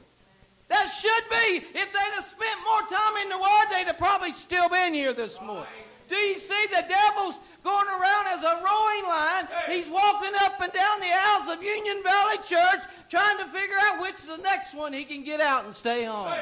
That 0.71 0.87
should 0.87 1.27
be. 1.29 1.67
If 1.77 1.91
they'd 1.91 2.15
have 2.15 2.25
spent 2.31 2.57
more 2.63 2.81
time 2.87 3.17
in 3.21 3.27
the 3.27 3.37
Word, 3.37 3.67
they'd 3.69 3.87
have 3.87 3.97
probably 3.97 4.31
still 4.31 4.69
been 4.69 4.93
here 4.93 5.11
this 5.11 5.41
morning. 5.41 5.67
Do 6.07 6.15
you 6.15 6.39
see 6.39 6.65
the 6.67 6.85
devil's 6.87 7.41
going 7.61 7.87
around 7.87 8.27
as 8.27 8.43
a 8.43 8.55
rowing 8.63 9.03
line? 9.03 9.47
He's 9.67 9.89
walking 9.89 10.31
up 10.39 10.61
and 10.61 10.71
down 10.71 10.99
the 11.01 11.11
aisles 11.11 11.57
of 11.57 11.61
Union 11.61 12.01
Valley 12.03 12.37
Church 12.37 12.87
trying 13.09 13.37
to 13.39 13.45
figure 13.45 13.75
out 13.83 14.01
which 14.01 14.15
is 14.15 14.27
the 14.27 14.37
next 14.37 14.73
one 14.73 14.93
he 14.93 15.03
can 15.03 15.23
get 15.23 15.41
out 15.41 15.65
and 15.65 15.75
stay 15.75 16.05
home. 16.05 16.33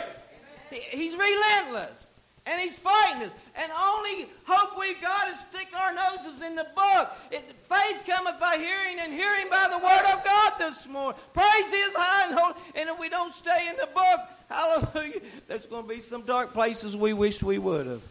He's 0.70 1.16
relentless. 1.16 2.09
And 2.50 2.60
he's 2.60 2.80
fighting 2.80 3.28
us. 3.28 3.32
And 3.56 3.72
only 3.72 4.28
hope 4.46 4.80
we've 4.80 5.00
got 5.02 5.30
is 5.30 5.40
stick 5.40 5.68
our 5.78 5.94
noses 5.94 6.42
in 6.42 6.56
the 6.56 6.66
book. 6.76 7.12
It, 7.30 7.44
faith 7.62 8.04
cometh 8.08 8.40
by 8.40 8.58
hearing, 8.58 8.98
and 9.00 9.14
hearing 9.14 9.50
by 9.52 9.68
the 9.70 9.78
word 9.78 10.12
of 10.12 10.26
God 10.26 10.54
this 10.58 10.88
morning. 10.88 11.20
Praise 11.32 11.70
his 11.72 11.94
high 11.96 12.30
and 12.30 12.40
holy. 12.40 12.56
And 12.74 12.90
if 12.90 13.00
we 13.00 13.08
don't 13.08 13.34
stay 13.34 13.70
in 13.70 13.76
the 13.76 13.88
book, 13.94 14.20
hallelujah, 14.50 15.22
there's 15.48 15.68
going 15.68 15.84
to 15.84 15.90
be 15.90 16.02
some 16.02 16.24
dark 16.24 16.52
places 16.54 16.98
we 16.98 17.14
wish 17.14 17.44
we 17.44 17.60
would 17.60 17.86
have. 17.86 18.02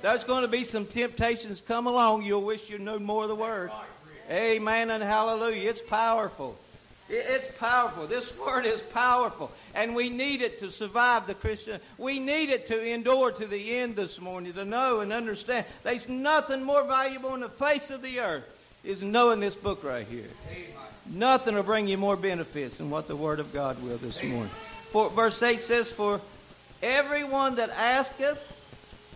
There's 0.00 0.22
going 0.22 0.42
to 0.42 0.48
be 0.48 0.62
some 0.62 0.86
temptations 0.86 1.60
come 1.60 1.88
along. 1.88 2.22
You'll 2.22 2.42
wish 2.42 2.70
you 2.70 2.78
knew 2.78 3.00
more 3.00 3.24
of 3.24 3.30
the 3.30 3.34
word. 3.34 3.72
Amen 4.30 4.90
and 4.90 5.02
hallelujah. 5.02 5.68
It's 5.68 5.82
powerful. 5.82 6.56
It's 7.14 7.50
powerful. 7.58 8.06
This 8.06 8.36
word 8.38 8.64
is 8.64 8.80
powerful. 8.80 9.52
And 9.74 9.94
we 9.94 10.08
need 10.08 10.40
it 10.40 10.58
to 10.60 10.70
survive 10.70 11.26
the 11.26 11.34
Christian. 11.34 11.78
We 11.98 12.18
need 12.18 12.48
it 12.48 12.66
to 12.66 12.82
endure 12.82 13.30
to 13.32 13.46
the 13.46 13.76
end 13.76 13.96
this 13.96 14.18
morning, 14.18 14.54
to 14.54 14.64
know 14.64 15.00
and 15.00 15.12
understand. 15.12 15.66
There's 15.82 16.08
nothing 16.08 16.62
more 16.62 16.84
valuable 16.84 17.30
on 17.30 17.40
the 17.40 17.50
face 17.50 17.90
of 17.90 18.00
the 18.00 18.20
earth 18.20 18.44
is 18.84 19.02
knowing 19.02 19.40
this 19.40 19.54
book 19.54 19.84
right 19.84 20.06
here. 20.06 20.28
Amen. 20.50 20.66
Nothing 21.12 21.54
will 21.54 21.62
bring 21.62 21.86
you 21.86 21.98
more 21.98 22.16
benefits 22.16 22.76
than 22.76 22.90
what 22.90 23.08
the 23.08 23.16
Word 23.16 23.40
of 23.40 23.52
God 23.52 23.82
will 23.82 23.96
this 23.98 24.18
Amen. 24.18 24.32
morning. 24.32 24.52
For, 24.90 25.10
verse 25.10 25.42
8 25.42 25.60
says, 25.60 25.92
For 25.92 26.20
everyone 26.82 27.56
that 27.56 27.70
asketh 27.70 28.40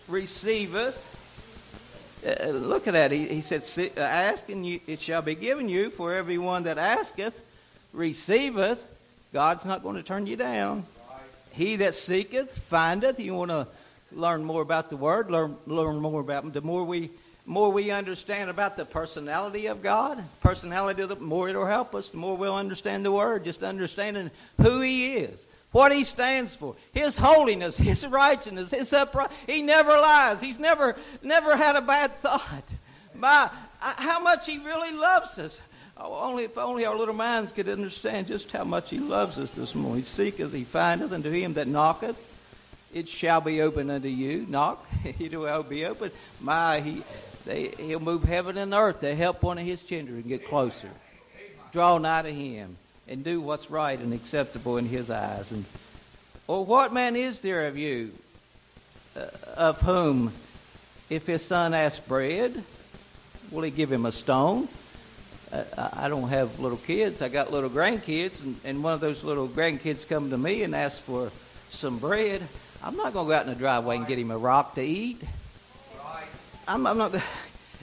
receiveth. 0.09 1.15
Uh, 2.27 2.49
look 2.49 2.87
at 2.87 2.93
that. 2.93 3.11
He, 3.11 3.27
he 3.29 3.41
said, 3.41 3.63
Ask 3.97 4.49
and 4.49 4.67
you, 4.67 4.81
it 4.87 5.01
shall 5.01 5.23
be 5.23 5.35
given 5.35 5.69
you. 5.69 5.91
For 5.91 6.15
everyone 6.15 6.65
that 6.65 6.79
asketh 6.79 7.41
receiveth, 7.97 8.89
God's 9.33 9.65
not 9.65 9.83
going 9.83 9.97
to 9.97 10.03
turn 10.03 10.27
you 10.27 10.37
down. 10.37 10.85
He 11.53 11.77
that 11.77 11.95
seeketh 11.95 12.53
findeth. 12.53 13.19
You 13.19 13.35
want 13.35 13.51
to 13.51 13.67
learn 14.13 14.45
more 14.45 14.63
about 14.63 14.91
the 14.91 14.97
Word, 14.97 15.31
learn, 15.31 15.57
learn 15.67 15.97
more 15.97 16.21
about 16.21 16.45
Him. 16.45 16.53
the 16.53 16.61
more 16.61 16.85
we 16.85 17.11
more 17.49 17.71
we 17.71 17.93
understand 17.93 18.51
about 18.51 18.77
the 18.77 18.85
personality 18.85 19.67
of 19.67 19.81
God, 19.81 20.23
personality 20.41 21.03
of 21.03 21.09
the 21.09 21.17
more 21.17 21.49
it'll 21.49 21.65
help 21.65 21.95
us, 21.95 22.09
the 22.09 22.17
more 22.17 22.37
we'll 22.37 22.57
understand 22.57 23.05
the 23.05 23.13
Word, 23.13 23.45
just 23.45 23.63
understanding 23.63 24.33
who 24.61 24.81
He 24.81 25.15
is, 25.15 25.47
what 25.71 25.93
He 25.93 26.03
stands 26.03 26.57
for, 26.57 26.75
His 26.93 27.17
holiness, 27.17 27.77
His 27.77 28.05
righteousness, 28.05 28.73
His 28.73 28.93
upright. 28.93 29.31
He 29.47 29.63
never 29.63 29.93
lies. 29.93 30.41
He's 30.41 30.59
never 30.59 30.97
never 31.23 31.57
had 31.57 31.77
a 31.77 31.83
bad 31.83 32.13
thought. 32.17 32.71
By 33.15 33.49
how 33.81 34.21
much 34.21 34.47
He 34.47 34.59
really 34.59 34.93
loves 34.93 35.39
us. 35.39 35.61
Oh, 35.99 36.29
only 36.29 36.45
if 36.45 36.59
only 36.59 36.85
our 36.85 36.97
little 36.97 37.15
minds 37.15 37.53
could 37.53 37.69
understand 37.69 38.27
just 38.27 38.53
how 38.53 38.65
much 38.65 38.91
He 38.91 38.99
loves 38.99 39.39
us 39.39 39.51
this 39.53 39.75
morning. 39.75 39.99
He 39.99 40.05
seeketh, 40.05 40.53
He 40.53 40.65
findeth, 40.65 41.13
and 41.13 41.25
to 41.25 41.31
him 41.31 41.55
that 41.55 41.67
knocketh, 41.67 42.23
it 42.93 43.09
shall 43.09 43.41
be 43.41 43.63
open 43.63 43.91
unto 43.91 44.09
you. 44.09 44.47
Knock, 44.49 44.87
it 45.05 45.39
will 45.39 45.63
be 45.63 45.87
open. 45.87 46.11
My, 46.41 46.81
He, 46.81 47.03
they, 47.45 47.69
He'll 47.69 48.01
move 48.01 48.25
heaven 48.25 48.57
and 48.59 48.75
earth 48.75 49.01
to 49.01 49.15
help 49.15 49.43
one 49.43 49.59
of 49.59 49.65
His 49.65 49.85
children 49.85 50.23
get 50.23 50.47
closer. 50.47 50.91
Draw 51.73 51.99
nigh 51.99 52.23
to 52.23 52.33
Him 52.33 52.77
and 53.09 53.25
do 53.25 53.41
what's 53.41 53.71
right 53.71 53.99
and 53.99 54.13
acceptable 54.13 54.77
in 54.77 54.87
His 54.87 55.11
eyes. 55.11 55.51
And 55.51 55.65
or 56.49 56.65
what 56.65 56.93
man 56.93 57.17
is 57.17 57.41
there 57.41 57.67
of 57.67 57.77
you, 57.77 58.13
uh, 59.17 59.27
of 59.57 59.81
whom, 59.81 60.33
if 61.11 61.27
his 61.27 61.45
son 61.45 61.75
asks 61.75 61.99
bread, 62.07 62.63
will 63.51 63.63
he 63.63 63.71
give 63.71 63.91
him 63.91 64.07
a 64.07 64.13
stone? 64.13 64.69
I 65.77 66.09
don't 66.09 66.29
have 66.29 66.59
little 66.59 66.79
kids. 66.79 67.23
I 67.23 67.29
got 67.29 67.53
little 67.53 67.71
grandkids, 67.71 68.43
and, 68.43 68.57
and 68.65 68.83
one 68.83 68.93
of 68.93 69.01
those 69.01 69.23
little 69.25 69.49
grandkids 69.49 70.07
come 70.07 70.31
to 70.31 70.39
me 70.39 70.63
and 70.63 70.75
ask 70.75 71.03
for 71.03 71.31
some 71.71 71.99
bread. 71.99 72.43
I'm 72.83 72.97
not 72.97 73.13
going 73.13 73.27
to 73.27 73.31
go 73.31 73.35
out 73.35 73.47
in 73.47 73.53
the 73.53 73.59
driveway 73.59 73.97
and 73.97 74.07
get 74.07 74.19
him 74.19 74.31
a 74.31 74.39
rock 74.39 74.75
to 74.75 74.83
eat. 74.83 75.23
I'm, 76.69 76.87
I'm 76.87 76.99
not. 76.99 77.15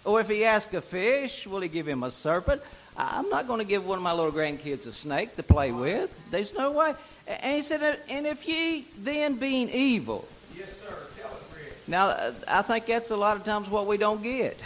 Or 0.06 0.20
if 0.20 0.28
he 0.28 0.44
asks 0.44 0.74
a 0.74 0.82
fish, 0.82 1.48
will 1.48 1.62
he 1.62 1.70
give 1.70 1.88
him 1.88 2.04
a 2.04 2.12
serpent? 2.12 2.62
I'm 2.98 3.30
not 3.30 3.48
going 3.48 3.60
to 3.60 3.66
give 3.66 3.88
one 3.88 3.98
of 3.98 4.04
my 4.04 4.12
little 4.12 4.34
grandkids 4.34 4.86
a 4.86 4.92
snake 4.92 5.38
to 5.38 5.44
play 5.44 5.72
with. 5.72 6.14
There's 6.30 6.54
no 6.54 6.72
way. 6.72 6.94
And 7.26 7.56
he 7.56 7.62
said, 7.62 8.00
and 8.10 8.28
if 8.28 8.46
ye 8.46 8.86
then 8.98 9.36
being 9.36 9.70
evil. 9.70 10.28
Yes, 10.56 10.68
sir. 10.82 10.94
Tell 11.22 11.32
it, 11.32 11.88
Now, 11.88 12.08
uh, 12.08 12.34
I 12.50 12.62
think 12.64 12.86
that's 12.86 13.12
a 13.12 13.16
lot 13.16 13.38
of 13.38 13.46
times 13.46 13.70
what 13.70 13.88
we 13.88 13.96
don't 13.96 14.22
get. 14.22 14.60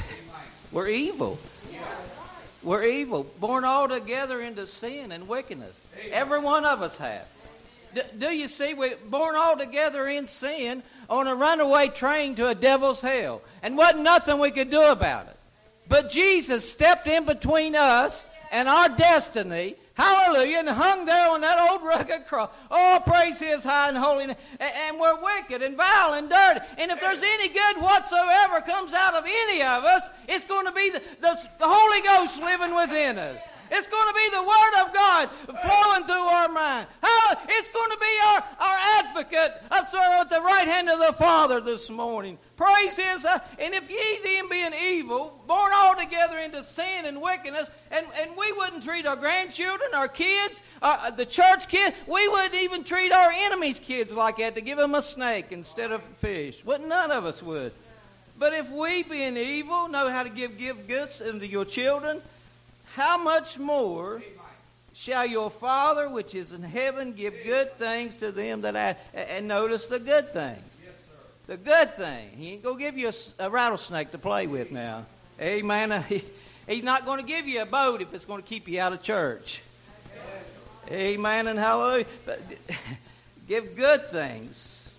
We're 0.72 0.90
evil. 0.90 1.38
We're 2.64 2.86
evil, 2.86 3.24
born 3.40 3.66
altogether 3.66 4.42
into 4.42 4.68
sin 4.68 5.12
and 5.12 5.28
wickedness. 5.28 5.80
Every 6.12 6.40
one 6.40 6.66
of 6.66 6.82
us 6.82 6.98
have. 6.98 7.28
D- 7.94 8.02
do 8.18 8.28
you 8.30 8.48
see? 8.48 8.74
We're 8.74 8.98
born 8.98 9.36
altogether 9.36 10.08
in 10.08 10.28
sin 10.28 10.84
on 11.10 11.28
a 11.28 11.36
runaway 11.36 11.90
train 11.90 12.36
to 12.36 12.48
a 12.48 12.56
devil's 12.56 13.02
hell. 13.02 13.42
And 13.62 13.78
wasn't 13.78 14.04
nothing 14.04 14.40
we 14.40 14.52
could 14.52 14.70
do 14.70 14.82
about 14.82 15.28
it. 15.28 15.38
But 15.88 16.10
Jesus 16.10 16.70
stepped 16.70 17.08
in 17.08 17.26
between 17.26 17.76
us 17.76 18.28
and 18.52 18.68
our 18.68 18.90
destiny 18.90 19.76
Hallelujah. 19.98 20.60
And 20.60 20.70
hung 20.70 21.06
there 21.06 21.32
on 21.32 21.42
that 21.42 21.70
old 21.72 21.82
rugged 21.82 22.27
cross. 22.27 22.51
Oh, 22.70 23.01
praise 23.06 23.39
his 23.39 23.63
high 23.63 23.89
and 23.89 23.98
holy 23.98 24.27
name. 24.27 24.36
And 24.60 25.00
we're 25.00 25.20
wicked 25.22 25.63
and 25.63 25.75
vile 25.75 26.13
and 26.13 26.30
dirty. 26.30 26.60
And 26.77 26.92
if 26.92 27.01
there's 27.01 27.24
any 27.24 27.50
good 27.50 27.77
whatsoever 27.77 28.62
comes 28.62 28.94
out 28.94 29.16
of 29.16 29.25
any 29.25 29.63
of 29.63 29.84
us, 29.84 30.04
it's 30.30 30.46
going 30.46 30.68
to 30.68 30.72
be 30.72 30.92
the, 30.92 31.01
the, 31.20 31.36
Holy 31.62 32.01
Ghost 32.01 32.39
living 32.42 32.75
within 32.75 33.18
us. 33.18 33.38
It's 33.70 33.88
going 33.88 34.08
to 34.08 34.13
be 34.13 34.30
the 34.32 34.44
Word 34.44 34.86
of 34.86 34.94
God 34.94 35.30
flowing 35.46 36.04
through 36.06 36.13
our 36.16 36.48
mind. 36.48 36.88
It's 37.50 37.70
going 37.70 37.92
to 37.92 37.98
be 37.98 38.13
our, 38.27 38.44
our 38.60 38.77
advocate 39.00 39.51
up 39.72 39.92
there 39.92 40.22
at 40.22 40.30
the 40.30 40.42
right 40.42 40.68
hand 40.68 40.89
of 40.89 41.00
the 41.00 41.13
Father 41.13 41.60
this 41.60 41.89
morning. 41.89 42.38
Praise 42.56 42.96
His. 42.96 43.25
Uh, 43.25 43.39
and 43.60 43.74
if 43.74 43.89
ye 43.89 44.20
then 44.24 44.50
being 44.50 44.74
evil, 44.74 45.44
into 46.58 46.68
sin 46.68 47.06
and 47.06 47.22
wickedness, 47.22 47.70
and, 47.92 48.06
and 48.20 48.32
we 48.38 48.52
wouldn't 48.54 48.84
treat 48.84 49.06
our 49.06 49.16
grandchildren, 49.16 49.90
our 49.94 50.08
kids, 50.08 50.62
uh, 50.82 51.12
the 51.12 51.26
church 51.26 51.68
kids, 51.68 51.96
we 52.08 52.28
wouldn't 52.28 52.56
even 52.56 52.84
treat 52.84 53.12
our 53.12 53.32
enemies' 53.32 53.80
kids 53.80 54.12
like 54.12 54.38
that 54.38 54.56
to 54.56 54.62
give 54.62 54.78
them 54.78 54.96
a 54.96 55.02
snake 55.02 55.48
instead 55.52 55.92
of 55.92 56.04
fish. 56.04 56.64
Wouldn't 56.66 56.90
none 56.90 57.12
of 57.12 57.26
us 57.26 57.42
would. 57.44 57.72
But 58.40 58.54
if 58.54 58.70
we, 58.70 59.04
being 59.04 59.38
evil, 59.38 59.88
know 59.88 60.10
how 60.10 60.24
to 60.24 60.30
give, 60.30 60.58
give 60.58 60.88
gifts 60.88 61.22
unto 61.22 61.46
your 61.46 61.66
children, 61.66 62.22
how 62.94 63.18
much 63.18 63.58
more 63.58 64.22
shall 64.94 65.26
your 65.26 65.50
Father 65.50 66.10
which 66.10 66.36
is 66.36 66.52
in 66.52 66.64
heaven 66.64 67.14
give 67.14 67.34
good 67.44 67.74
things 67.78 68.16
to 68.18 68.32
them 68.32 68.62
that 68.62 68.76
ask? 68.76 69.00
And 69.14 69.48
notice 69.48 69.88
the 69.88 70.00
good 70.00 70.34
things. 70.34 70.82
the 71.48 71.58
good 71.58 71.96
thing. 71.96 72.30
He 72.36 72.54
ain't 72.54 72.64
going 72.64 72.78
to 72.78 72.84
give 72.84 72.98
you 72.98 73.10
a, 73.10 73.46
a, 73.46 73.50
rattlesnake 73.50 74.12
to 74.12 74.18
play 74.18 74.48
with 74.48 74.72
now. 74.72 75.06
Amen. 75.40 76.04
He, 76.68 76.76
he's 76.76 76.84
not 76.84 77.06
going 77.06 77.20
to 77.22 77.26
give 77.26 77.48
you 77.48 77.62
a 77.62 77.66
boat 77.66 78.02
if 78.02 78.14
it's 78.14 78.26
going 78.26 78.42
to 78.42 78.48
keep 78.48 78.68
you 78.68 78.80
out 78.80 78.94
of 78.94 79.02
church. 79.02 79.62
Amen 80.90 81.48
and 81.48 81.60
hallelujah. 81.60 82.06
But, 82.26 82.42
give 83.48 83.76
good 83.76 84.10
things 84.10 84.90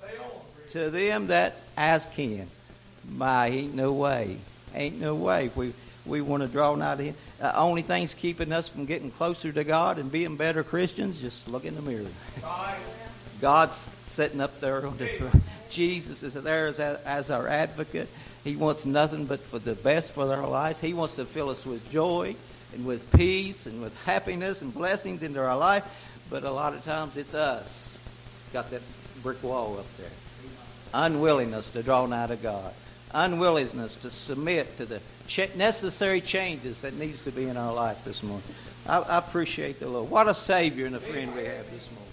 to 0.70 0.90
them 0.90 1.28
that 1.28 1.56
ask 1.76 2.10
him. 2.10 2.48
My, 3.10 3.48
ain't 3.48 3.74
no 3.74 3.92
way. 3.92 4.36
Ain't 4.74 5.00
no 5.00 5.14
way. 5.14 5.46
If 5.46 5.56
we, 5.56 5.72
we 6.04 6.20
want 6.20 6.42
to 6.42 6.48
draw 6.48 6.74
nigh 6.74 6.96
to 6.96 7.02
him 7.02 7.14
uh, 7.40 7.52
only 7.54 7.82
things 7.82 8.14
keeping 8.14 8.52
us 8.52 8.68
from 8.68 8.84
getting 8.84 9.10
closer 9.10 9.52
to 9.52 9.64
God 9.64 9.98
and 9.98 10.10
being 10.10 10.36
better 10.36 10.62
Christians, 10.64 11.20
just 11.20 11.48
look 11.48 11.64
in 11.64 11.74
the 11.74 11.82
mirror. 11.82 12.06
God's 13.40 13.74
sitting 14.02 14.40
up 14.40 14.60
there 14.60 14.86
on 14.86 14.96
the 14.96 15.06
throne. 15.06 15.42
Jesus 15.70 16.22
is 16.22 16.34
there 16.34 16.66
as, 16.66 16.80
as 16.80 17.30
our 17.30 17.48
advocate. 17.48 18.08
He 18.44 18.56
wants 18.56 18.86
nothing 18.86 19.26
but 19.26 19.40
for 19.40 19.58
the 19.58 19.74
best 19.74 20.12
for 20.12 20.32
our 20.34 20.48
lives. 20.48 20.80
He 20.80 20.94
wants 20.94 21.16
to 21.16 21.24
fill 21.24 21.50
us 21.50 21.66
with 21.66 21.90
joy 21.90 22.34
and 22.74 22.86
with 22.86 23.12
peace 23.12 23.66
and 23.66 23.82
with 23.82 23.98
happiness 24.04 24.62
and 24.62 24.72
blessings 24.72 25.22
into 25.22 25.40
our 25.40 25.56
life. 25.56 25.84
But 26.30 26.44
a 26.44 26.50
lot 26.50 26.74
of 26.74 26.84
times 26.84 27.16
it's 27.16 27.34
us. 27.34 27.96
Got 28.52 28.70
that 28.70 28.82
brick 29.22 29.42
wall 29.42 29.78
up 29.78 29.96
there. 29.96 30.10
Unwillingness 30.94 31.70
to 31.70 31.82
draw 31.82 32.06
nigh 32.06 32.28
to 32.28 32.36
God 32.36 32.72
unwillingness 33.14 33.96
to 33.96 34.10
submit 34.10 34.76
to 34.76 34.86
the 34.86 35.00
ch- 35.26 35.54
necessary 35.56 36.20
changes 36.20 36.82
that 36.82 36.94
needs 36.94 37.22
to 37.22 37.30
be 37.30 37.48
in 37.48 37.56
our 37.56 37.72
life 37.72 38.04
this 38.04 38.22
morning. 38.22 38.44
I, 38.86 38.98
I 38.98 39.18
appreciate 39.18 39.80
the 39.80 39.88
Lord. 39.88 40.10
What 40.10 40.28
a 40.28 40.34
Savior 40.34 40.86
and 40.86 40.96
a 40.96 41.00
friend 41.00 41.34
we 41.34 41.44
have 41.44 41.70
this 41.70 41.88
morning. 41.92 42.07